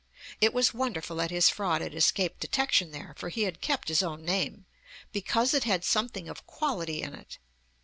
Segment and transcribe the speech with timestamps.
[0.41, 4.01] It was wonderful that his fraud had escaped detection there, for he had kept his
[4.01, 4.65] own name,
[5.11, 7.37] 'because it had something of quality in it' (p.